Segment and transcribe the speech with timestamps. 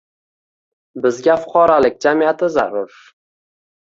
[1.03, 2.97] bizga fuqarolik jamiyati zarur